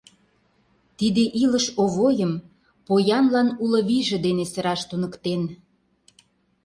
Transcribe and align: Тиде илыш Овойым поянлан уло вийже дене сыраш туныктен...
Тиде 0.97 1.23
илыш 1.43 1.65
Овойым 1.83 2.33
поянлан 2.87 3.49
уло 3.63 3.79
вийже 3.87 4.17
дене 4.25 4.45
сыраш 4.51 4.81
туныктен... 4.89 5.41